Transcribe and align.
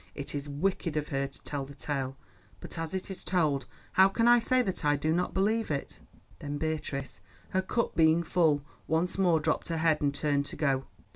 It 0.15 0.33
is 0.33 0.49
wicked 0.49 0.97
of 0.97 1.09
her 1.09 1.27
to 1.27 1.41
tell 1.43 1.63
the 1.63 1.75
tale; 1.75 2.17
but 2.59 2.79
as 2.79 2.95
it 2.95 3.11
is 3.11 3.23
told, 3.23 3.67
how 3.91 4.09
can 4.09 4.27
I 4.27 4.39
say 4.39 4.63
that 4.63 4.83
I 4.83 4.95
do 4.95 5.13
not 5.13 5.31
believe 5.35 5.69
it?" 5.69 5.99
Then 6.39 6.57
Beatrice, 6.57 7.19
her 7.49 7.61
cup 7.61 7.93
being 7.93 8.23
full, 8.23 8.63
once 8.87 9.19
more 9.19 9.39
dropped 9.39 9.67
her 9.67 9.77
head, 9.77 10.01
and 10.01 10.11
turned 10.11 10.47
to 10.47 10.55
go. 10.55 10.85